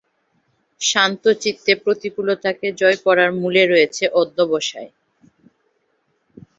শান্তচিত্তে 0.81 1.71
প্রতিকূলতাকে 1.83 2.67
জয় 2.79 2.97
করার 3.05 3.29
মূলে 3.41 3.63
রয়েছে 3.65 4.03
অধ্যবসায়। 4.21 4.89